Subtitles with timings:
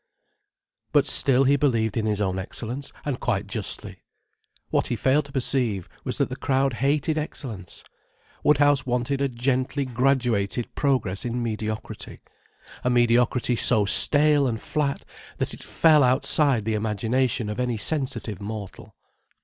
[0.93, 4.01] But still he believed in his own excellence: and quite justly.
[4.71, 7.83] What he failed to perceive was that the crowd hated excellence.
[8.43, 12.19] Woodhouse wanted a gently graduated progress in mediocrity,
[12.83, 15.05] a mediocrity so stale and flat
[15.37, 18.95] that it fell outside the imagination of any sensitive mortal.